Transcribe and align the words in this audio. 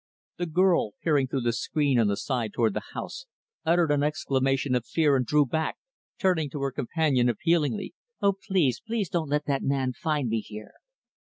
The 0.37 0.47
girl, 0.47 0.93
peering 1.03 1.27
through 1.27 1.41
the 1.41 1.53
screen 1.53 1.99
on 1.99 2.07
the 2.07 2.17
side 2.17 2.53
toward 2.53 2.73
the 2.73 2.81
house, 2.95 3.27
uttered 3.67 3.91
an 3.91 4.01
exclamation 4.01 4.73
of 4.73 4.83
fear 4.87 5.15
and 5.15 5.23
drew 5.23 5.45
back, 5.45 5.77
turning 6.17 6.49
to 6.49 6.61
her 6.63 6.71
companion 6.71 7.29
appealingly. 7.29 7.93
"O 8.19 8.33
please, 8.33 8.79
please 8.83 9.09
don't 9.09 9.29
let 9.29 9.45
that 9.45 9.61
man 9.61 9.93
find 9.93 10.27
me 10.29 10.39
here." 10.39 10.71